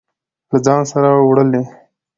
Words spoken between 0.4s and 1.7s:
له ځان سره وړلې.